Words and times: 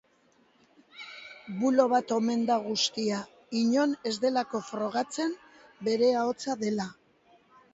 Bulo 1.59 1.83
bat 1.91 2.13
omen 2.15 2.41
da 2.47 2.57
guztia, 2.65 3.19
inon 3.61 3.95
ez 4.13 4.17
delako 4.27 4.63
frogatzen 4.71 5.37
bere 5.91 6.11
ahotsa 6.23 6.57
dela. 6.65 6.89